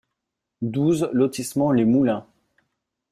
[0.63, 2.25] douze lotissement Les Moulins